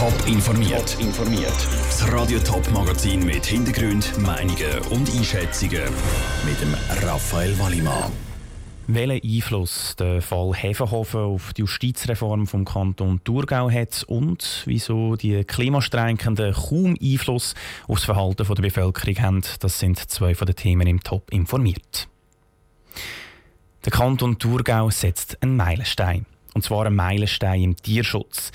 [0.00, 0.96] Top informiert.
[0.98, 1.52] informiert.
[1.84, 5.82] Das Radio Top Magazin mit Hintergrund, Meinungen und Einschätzungen
[6.46, 6.74] mit dem
[7.06, 8.10] Raphael Wallimann.
[8.86, 15.44] Welchen Einfluss der Fall Hefenhofen auf die Justizreform vom Kanton Thurgau hat und wieso die
[15.44, 17.54] Klimastreikenden kaum Einfluss
[17.86, 22.08] auf das Verhalten der Bevölkerung haben, das sind zwei von den Themen im Top informiert.
[23.84, 26.24] Der Kanton Thurgau setzt einen Meilenstein.
[26.54, 28.52] Und zwar einen Meilenstein im Tierschutz.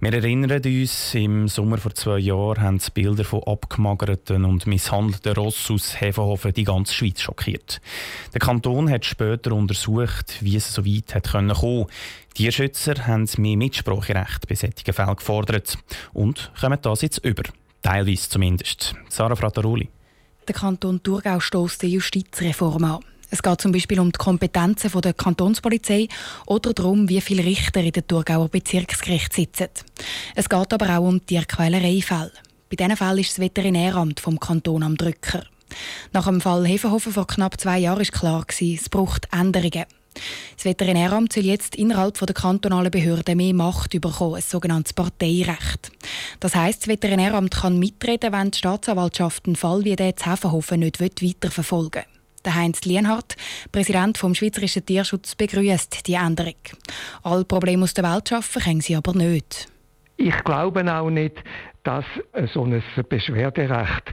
[0.00, 5.68] Wir erinnern uns, im Sommer vor zwei Jahren haben Bilder von abgemagerten und misshandelten Ross
[5.72, 7.80] aus Hefenhofen die ganze Schweiz schockiert.
[8.32, 11.92] Der Kanton hat später untersucht, wie es so weit hat kommen konnte.
[12.34, 15.76] Tierschützer haben mehr Mitspracherecht bei solchen Fällen gefordert
[16.12, 17.42] und kommen das jetzt über.
[17.82, 18.94] Teilweise zumindest.
[19.08, 19.88] Sarah Frattaroli.
[20.46, 23.00] Der Kanton Thurgau stößt die Justizreform an.
[23.30, 26.08] Es geht zum Beispiel um die Kompetenzen der Kantonspolizei
[26.46, 29.68] oder darum, wie viele Richter in der Thurgauer Bezirksgericht sitzen.
[30.34, 32.32] Es geht aber auch um Tierquälereifälle.
[32.70, 35.44] Bei diesen Fällen ist das Veterinäramt vom Kanton am Drücker.
[36.12, 39.84] Nach dem Fall Hefenhofen vor knapp zwei Jahren war klar, es braucht Änderungen.
[40.56, 45.92] Das Veterinäramt soll jetzt innerhalb der kantonalen Behörden mehr Macht bekommen, ein sogenanntes Parteirecht.
[46.40, 50.80] Das heisst, das Veterinäramt kann mitreden, wenn die Staatsanwaltschaft einen Fall wie den zu Hefenhofen
[50.80, 52.17] nicht weiterverfolgen will.
[52.44, 53.36] Der Heinz Lienhardt,
[53.72, 56.54] Präsident vom Schweizerischen Tierschutz, begrüßt die Änderung.
[57.22, 59.68] Alle Probleme aus der Welt schaffen können sie aber nicht.
[60.16, 61.36] Ich glaube auch nicht,
[61.84, 62.04] dass
[62.52, 64.12] so ein Beschwerderecht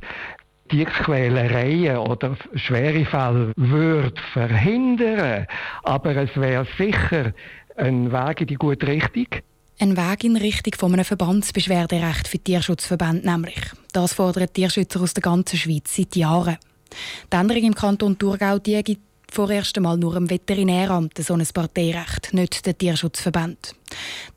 [0.69, 5.45] Tierquälereien oder schwere Fälle würde verhindern.
[5.83, 7.33] Aber es wäre sicher
[7.75, 9.27] ein Weg in die gute Richtung.
[9.77, 13.61] Ein Weg in Richtung von einem Verbandsbeschwerderecht für Tierschutzverbände nämlich.
[13.91, 16.57] Das fordern Tierschützer aus der ganzen Schweiz seit Jahren.
[17.31, 19.01] Die Änderung im Kanton Thurgau die gibt
[19.31, 23.75] vorerst einmal nur im Veterinäramt so ein Parteirecht, nicht der Tierschutzverband.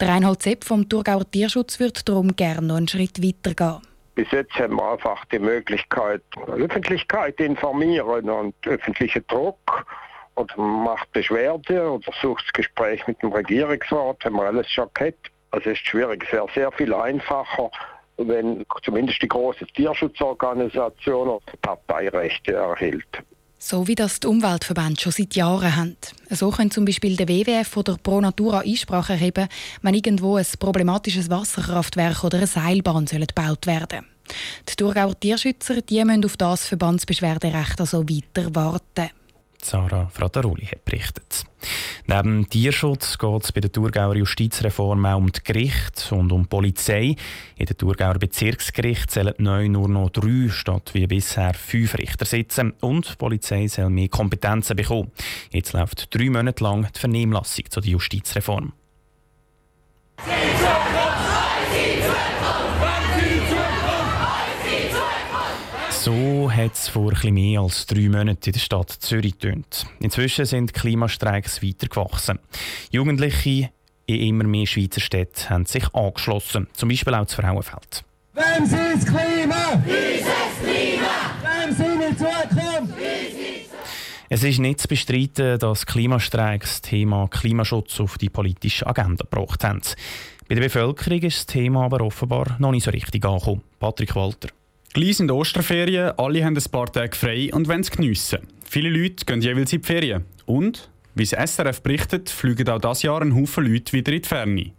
[0.01, 3.83] Der Reinhold Sepp vom Thurgauer Tierschutz wird darum gerne noch einen Schritt weiter gehen.
[4.15, 9.87] Bis jetzt haben wir einfach die Möglichkeit, Öffentlichkeit informieren und öffentlichen Druck
[10.35, 15.31] und macht Beschwerde oder sucht das Gespräch mit dem Regierungsrat, haben wir alles schon gehabt.
[15.53, 17.71] Also es ist schwierig, sehr, sehr viel einfacher,
[18.19, 23.23] wenn zumindest die große Tierschutzorganisation Parteirechte erhält.
[23.61, 25.97] So wie das die Umweltverbände schon seit Jahren haben.
[26.31, 29.49] So können zum Beispiel der WWF oder Pro Natura Einsprache erheben,
[29.83, 34.07] wenn irgendwo ein problematisches Wasserkraftwerk oder eine Seilbahn gebaut werden
[34.69, 39.11] Die Thurgauer Tierschützer die müssen auf das Verbandsbeschwerderecht also weiter warten.
[39.63, 41.45] Sarah Frattaroli hat berichtet.
[42.07, 46.49] Neben Tierschutz geht es bei der Thurgauer Justizreform auch um die Gerichte und um die
[46.49, 47.17] Polizei.
[47.57, 52.73] In der Thurgauer Bezirksgericht sollen neu nur noch drei statt wie bisher fünf Richter sitzen
[52.81, 55.11] und die Polizei soll mehr Kompetenzen bekommen.
[55.51, 58.73] Jetzt läuft drei Monate lang die Vernehmlassung zur Justizreform.
[66.09, 69.85] So hat es vor etwas mehr als drei Monaten in der Stadt Zürich getönt.
[70.01, 72.39] Inzwischen sind Klimastreiks weiter gewachsen.
[72.91, 73.69] Jugendliche
[74.07, 78.05] in immer mehr Schweizer Städten haben sich angeschlossen, zum Beispiel auch das Frauenfeld.
[78.33, 79.83] Wem sind das Klima?
[79.85, 81.13] Dieses Klima!
[81.45, 82.95] Wem sind die Zukunft?
[84.31, 89.63] Es ist nicht zu bestreiten, dass Klimastreiks das Thema Klimaschutz auf die politische Agenda gebracht
[89.63, 89.83] haben.
[90.49, 93.61] Bei der Bevölkerung ist das Thema aber offenbar noch nicht so richtig angekommen.
[93.79, 94.49] Patrick Walter.
[94.95, 98.49] Gleich sind Osterferien, alle haben ein paar Tage frei und wollen es geniessen.
[98.65, 100.25] Viele Leute gehen jeweils in die Ferien.
[100.47, 104.29] Und, wie das SRF berichtet, fliegen auch dieses Jahr ein Haufen Leute wieder in die
[104.29, 104.73] Ferne.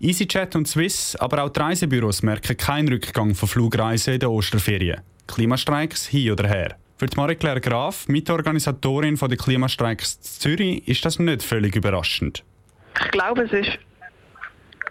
[0.00, 5.00] EasyJet und Swiss, aber auch die Reisebüros merken keinen Rückgang von Flugreisen in den Osterferien.
[5.28, 6.76] Klimastreiks hin oder her.
[6.98, 12.42] Für die Marie-Claire Graf, Mitorganisatorin der Klimastreiks Zürich, ist das nicht völlig überraschend.
[13.00, 13.78] Ich glaube, es ist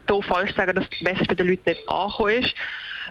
[0.08, 2.56] hier falsch zu sagen, dass die Message bei den Leuten nicht angekommen ist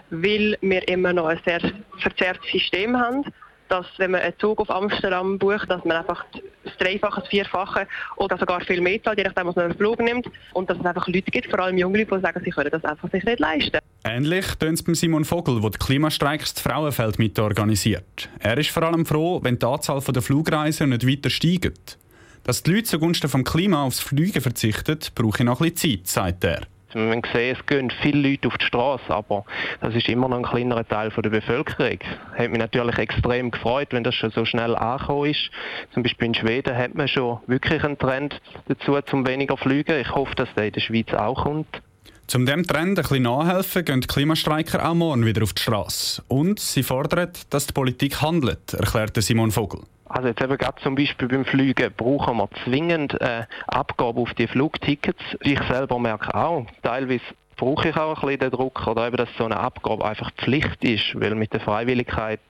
[0.09, 1.61] weil wir immer noch ein sehr
[1.99, 3.25] verzerrtes System haben
[3.71, 6.25] dass wenn man einen Zug auf Amsterdam bucht, dass man einfach
[6.65, 7.87] das Dreifache, das Vierfache
[8.17, 10.29] oder sogar viel mehr zahlt, je nachdem, was man einen Flug nimmt.
[10.53, 12.83] Und dass es einfach Leute gibt, vor allem junge Leute, die sagen, sie können das
[12.83, 13.79] einfach sich nicht leisten.
[14.03, 18.29] Ähnlich tönt es beim Simon Vogel, der die Klimastreiks das Frauenfeld mit organisiert.
[18.39, 21.97] Er ist vor allem froh, wenn die Anzahl der Flugreisen nicht weiter steigt.
[22.43, 26.07] Dass die Leute zugunsten vom Klima aufs Fliegen verzichten, brauche ich noch ein bisschen Zeit,
[26.07, 26.61] sagt er.
[26.93, 29.45] Man sieht, es gehen viele Leute auf die Straße, aber
[29.79, 31.99] das ist immer noch ein kleinerer Teil der Bevölkerung.
[32.37, 35.49] Hat mich natürlich extrem gefreut, wenn das schon so schnell angekommen ist.
[35.93, 39.99] Zum Beispiel in Schweden hat man schon wirklich einen Trend dazu, zum weniger fliegen.
[39.99, 41.81] Ich hoffe, dass der in der Schweiz auch kommt.
[42.27, 46.23] Zum dem Trend ein bisschen nachhelfen, gehen die Klimastreiker auch morgen wieder auf die Straße.
[46.29, 49.81] Und sie fordern, dass die Politik handelt, erklärte Simon Vogel.
[50.13, 54.47] Also jetzt eben gerade zum Beispiel beim Fliegen brauchen wir zwingend äh, Abgabe auf die
[54.47, 55.21] Flugtickets.
[55.39, 57.23] Ich selber merke auch, teilweise
[57.55, 60.83] brauche ich auch ein bisschen den Druck, oder eben, dass so eine Abgabe einfach Pflicht
[60.83, 62.41] ist, weil mit der Freiwilligkeit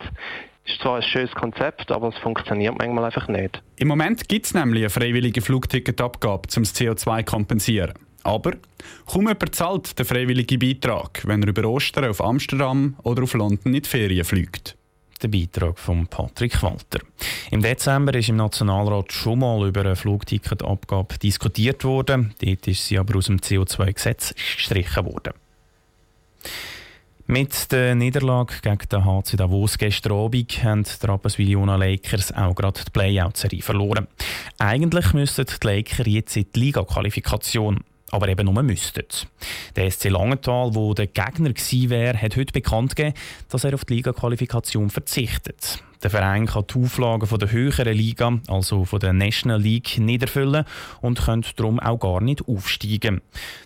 [0.66, 3.62] ist zwar ein schönes Konzept, aber es funktioniert manchmal einfach nicht.
[3.76, 7.94] Im Moment gibt es nämlich eine freiwillige Flugticketabgabe, um das CO2 zu kompensieren.
[8.24, 8.54] Aber
[9.06, 13.74] kaum jemand zahlt den freiwilligen Beitrag, wenn er über Ostern auf Amsterdam oder auf London
[13.74, 14.78] in die Ferien fliegt
[15.22, 17.00] der Beitrag von Patrick Walter.
[17.52, 22.34] Im Dezember ist im Nationalrat schon mal über eine Flugticketabgabe diskutiert worden.
[22.44, 25.34] Dort ist sie aber aus dem CO2-Gesetz gestrichen worden.
[27.28, 32.82] Mit der Niederlage gegen den HC Davos gestern Abend haben die Rapperswil-Jona Lakers auch gerade
[32.86, 34.08] die Playout-Serie verloren.
[34.58, 37.80] Eigentlich müssten die Lakers jetzt in die Liga-Qualifikation
[38.12, 39.06] aber eben nur müssten.
[39.76, 43.18] Der SC Langenthal, wo der Gegner gewesen wäre, hat heute bekannt gegeben,
[43.50, 45.84] dass er auf die Liga-Qualifikation verzichtet.
[46.04, 50.24] Der Verein kann die Auflagen von der höheren Liga, also von der National League, nicht
[50.24, 50.66] erfüllen
[51.02, 53.22] und könnte darum auch gar nicht aufsteigen.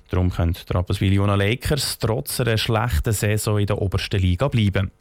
[0.10, 4.92] Darum können die Rapperswil-Jona Lakers trotz einer schlechten Saison in der obersten Liga bleiben.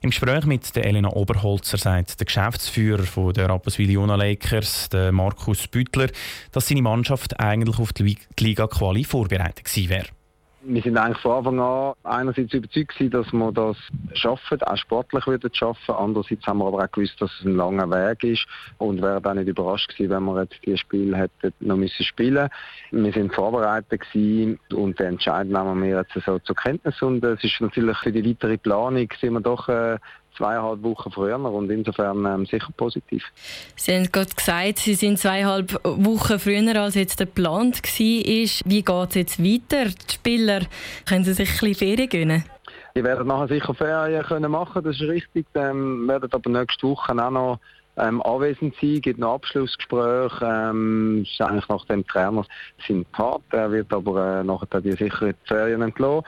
[0.00, 6.08] Im Gespräch mit der Elena Oberholzer sagt der Geschäftsführer der Rapperswil-Jona Lakers, der Markus Büttler,
[6.52, 10.17] dass seine Mannschaft eigentlich auf die Liga-Quali vorbereitet gewesen wäre
[10.68, 13.76] wir sind eigentlich von Anfang an einerseits überzeugt gewesen, dass wir das
[14.12, 15.94] schaffen, auch sportlich würden schaffen.
[15.94, 19.34] Andererseits haben wir aber auch gewusst, dass es ein langer Weg ist und wären auch
[19.34, 22.48] nicht überrascht gewesen, wenn wir jetzt dieses Spiel hätten noch müssen spielen.
[22.90, 27.42] Wir sind vorbereitet gewesen und den Entscheid nehmen wir jetzt so zur Kenntnis und es
[27.42, 29.98] ist natürlich für die weitere Planung sind wir doch äh,
[30.38, 33.24] zweieinhalb Wochen früher und insofern ähm, sicher positiv.
[33.76, 38.70] Sie haben gerade gesagt, Sie sind zweieinhalb Wochen früher als jetzt geplant war.
[38.70, 39.90] Wie geht es jetzt weiter?
[39.90, 40.60] Die Spieler,
[41.04, 42.44] können Sie sich ein bisschen Ferien gönnen?
[42.94, 45.46] Die werden nachher sicher Ferien können machen, das ist richtig.
[45.54, 47.60] Ähm, werden aber nächste Woche auch noch
[47.98, 50.44] ähm, anwesend sein, gibt noch Abschlussgespräche.
[50.44, 52.44] Ähm, ist eigentlich nach dem Trainer
[52.86, 53.42] sind Part.
[53.50, 56.24] Er wird aber äh, nachher die sicher in die Ferien entlassen.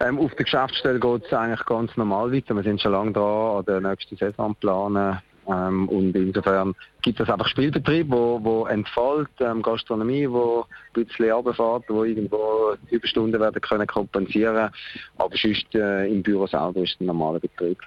[0.00, 2.54] Ähm, auf der Geschäftsstelle geht es eigentlich ganz normal weiter.
[2.54, 5.18] Wir sind schon lange dran an der nächsten Saison planen.
[5.46, 10.66] Ähm, und insofern gibt es einfach Spielbetrieb, wo, wo entfällt, ähm, Gastronomie, wo
[10.96, 14.70] ein bisschen runterfährt, wo irgendwo Überstunden werden können kompensieren
[15.16, 17.78] Aber sonst äh, im Büro selber ist es ein normaler Betrieb.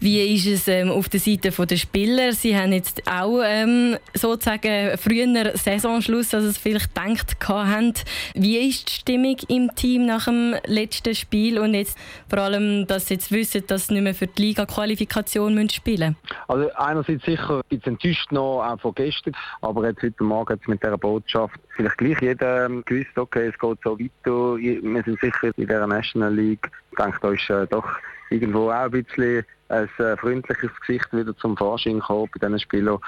[0.00, 2.32] Wie ist es ähm, auf der Seite der Spieler?
[2.32, 7.94] Sie haben jetzt auch ähm, sozusagen früher Saisonschluss, als Sie vielleicht gedacht haben.
[8.34, 11.96] Wie ist die Stimmung im Team nach dem letzten Spiel und jetzt
[12.28, 16.38] vor allem, dass Sie jetzt wissen, dass Sie nicht mehr für die Liga-Qualifikation spielen müssen?
[16.48, 19.34] Also einerseits sicher gibt es enttäuscht noch auch von gestern.
[19.60, 23.58] Aber jetzt heute Morgen jetzt mit dieser Botschaft vielleicht gleich jeder ähm, gewusst, okay, es
[23.58, 24.56] geht so weiter.
[24.56, 26.70] Wir sind sicher in dieser National League.
[26.90, 27.88] Ich denke, da ist äh, doch
[28.30, 32.98] irgendwo auch ein bisschen ein äh, freundliches Gesicht wieder zum Vorschein gekommen bei diesen Spielern.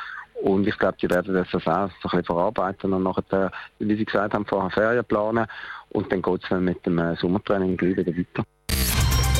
[0.42, 4.04] Und ich glaube, die werden das auch so ein bisschen verarbeiten und nachher, wie Sie
[4.04, 5.46] gesagt haben, vorher Ferien planen.
[5.90, 8.44] Und dann geht es dann mit dem äh, Sommertraining gleich wieder weiter.